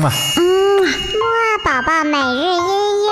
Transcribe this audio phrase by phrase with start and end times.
[0.00, 2.62] 嗯啊，嗯，木二宝宝每日音
[3.04, 3.10] 乐。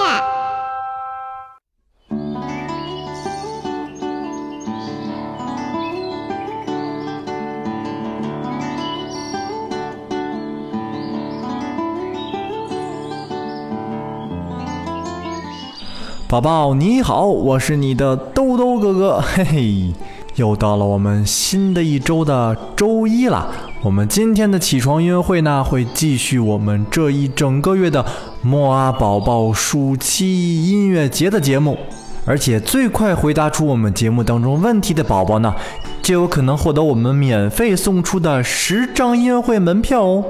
[16.26, 19.92] 宝宝你好，我是你的兜兜哥哥，嘿嘿，
[20.36, 23.67] 又到了我们新的一周的周一了。
[23.80, 28.04] 我们今天的起床音乐会呢，会继续我们这一整个月的
[28.42, 31.78] 莫阿宝宝暑期音乐节的节目，
[32.24, 35.54] 而且最快回答出我们节目当中问题的宝宝呢，
[36.02, 40.24] 就有可能获得我们免费送出的十张音乐会门票哦。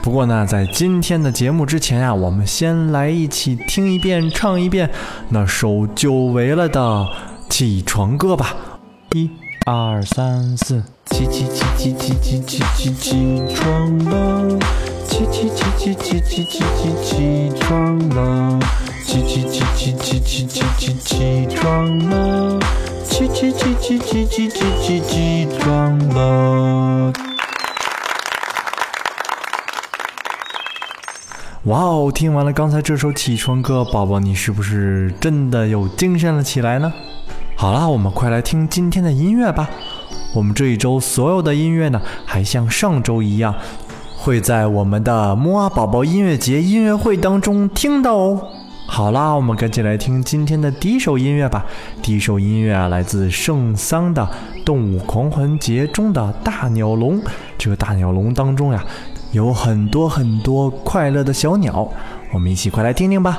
[0.00, 4.88] 不过呢，在今天的节目之前呀、我们先来一起听一遍、唱一遍
[5.30, 7.04] 那首久违了的
[7.50, 8.54] 起床歌吧。
[9.14, 9.28] 一、
[9.70, 14.58] 二、三、四，起起起起起起起起起床了，
[15.06, 18.58] 起起起起起起起起起床了，
[19.04, 22.58] 起起起起起起起起起床了，
[23.04, 27.12] 起起起起起起起起起床了。
[31.64, 32.10] 哇哦！
[32.14, 36.90] 听完了刚才这首起床歌，宝宝你是不是真的又精神了起来呢？
[37.60, 39.68] 好啦，我们快来听今天的音乐吧。
[40.32, 43.52] 我们这一周所有的音乐呢，还像上周一样，
[44.16, 48.40] 会在我们的摩阿宝宝音乐节音乐会当中听到哦。
[48.86, 51.66] 好啦，我们赶紧来听今天的第一首音乐吧。
[52.00, 54.22] 第一首音乐啊，来自圣桑的
[54.64, 57.20] 《动物狂欢节》中的大鸟笼。
[57.58, 58.84] 这个大鸟笼当中呀，
[59.32, 61.90] 有很多很多快乐的小鸟，
[62.32, 63.36] 我们一起快来听听吧。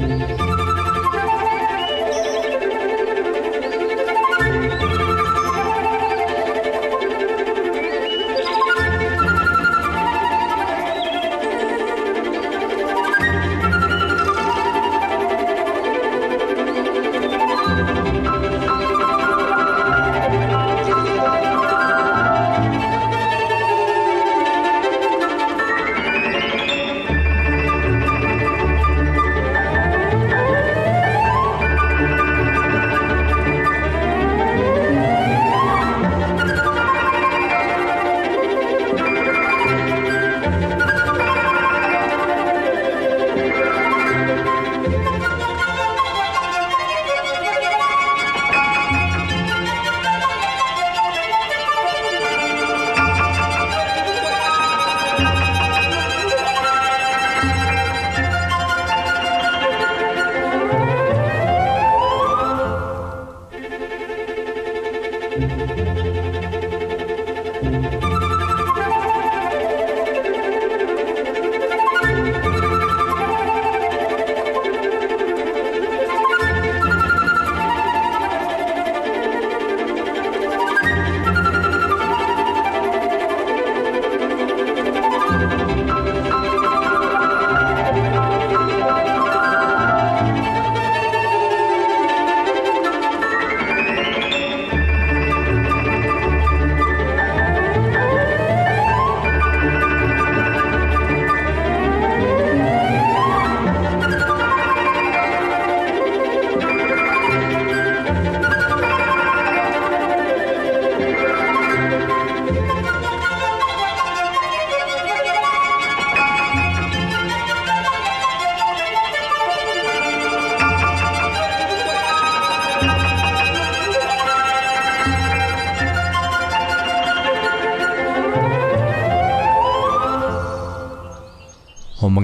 [0.00, 0.63] Música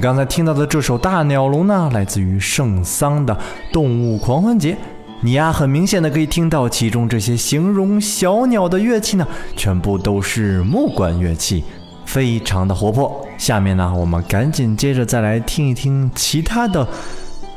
[0.01, 3.35] 们刚才听到的这首《大鸟笼》呢，来自于圣桑的
[3.71, 4.73] 《动物狂欢节》。
[5.21, 11.63] 你呀，很明显的可以听到其中这些形容小鸟的乐器呢，全部都是木管乐器，
[12.07, 13.27] 非常的活泼。
[13.37, 16.89] 下面呢，我们赶紧接着再来听一听其他的，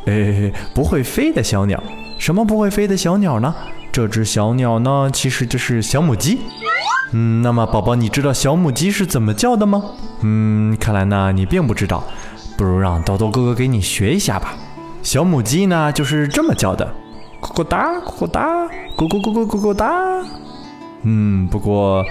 [0.08, 1.82] 诶，不会飞的小鸟。
[2.18, 3.56] 什么不会飞的小鸟呢？
[3.90, 6.40] 这只小鸟呢，其实就是小母鸡。
[7.14, 9.82] 嗯，那么宝宝，你知道小母鸡是怎么叫的吗？
[10.26, 12.04] 嗯，看来呢你并不知道，
[12.64, 14.54] 不如让豆豆哥哥给你学一下吧。
[15.02, 16.90] 小母鸡呢就是这么叫的，
[17.42, 18.66] 咕咕哒，咕咕哒，
[18.96, 19.92] 咕咕咕咕咕咕哒。
[21.02, 22.06] 嗯，不过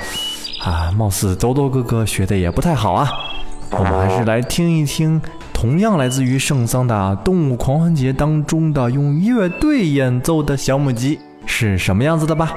[0.62, 3.08] 啊，貌似豆豆哥哥学的也不太好啊。
[3.70, 5.18] 我们还是来听一听，
[5.54, 12.52] 同样来自于圣桑的动物狂欢节当中的用乐队演奏的小母鸡是什么样子的吧。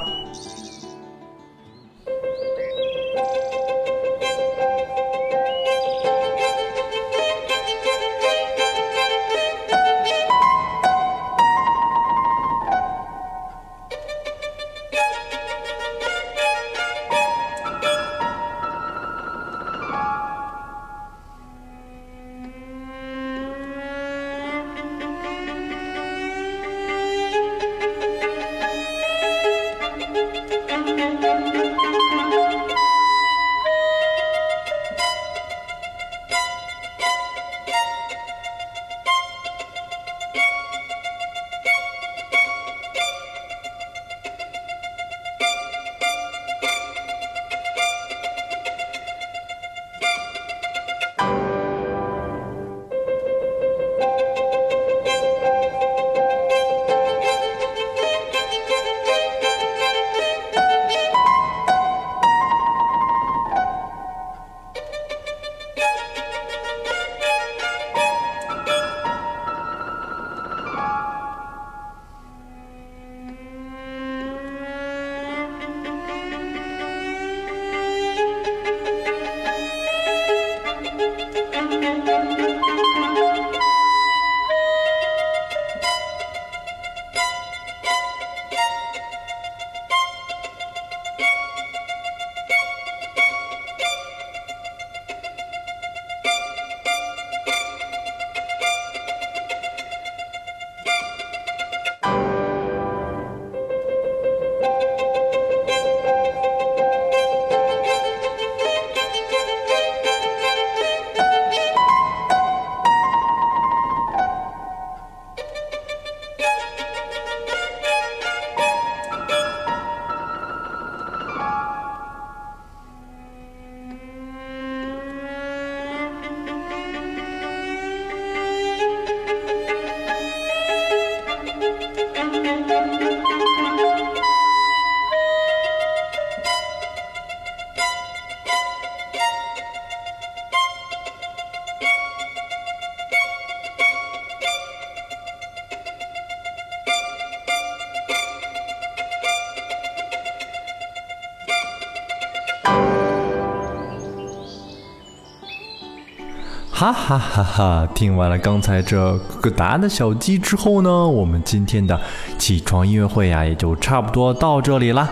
[156.78, 157.88] 哈哈哈哈！
[157.96, 161.98] 听完了刚才这个答案的小鸡之后呢，我们今天的
[162.38, 165.08] 起床音乐会呀，也就差不多到这里啦。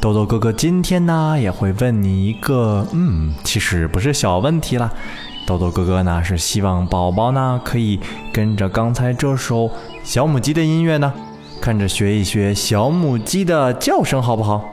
[0.00, 4.88] 豆豆哥哥今天呢，也会问你一个，嗯，其实不是小问题啦。
[5.44, 7.98] 豆豆哥哥呢，是希望宝宝呢，可以
[8.32, 9.68] 跟着刚才这首
[10.04, 11.12] 小母鸡的音乐呢，
[11.60, 14.64] 看着学一学小母鸡的叫声，好不好？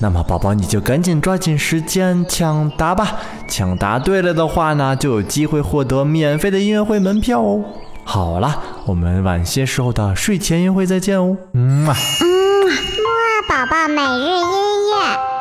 [0.00, 3.16] 那么宝宝你就赶紧抓紧时间抢答吧，
[3.48, 7.64] 抢答对了的话呢，就有机会获得免费的音乐会门票哦。
[8.04, 11.36] 好了，我们晚些时候的睡前音乐会再见哦。
[11.52, 11.92] 嗯，木
[13.48, 15.33] 宝宝每日音乐。